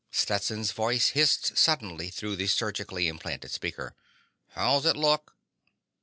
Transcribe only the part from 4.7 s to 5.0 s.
it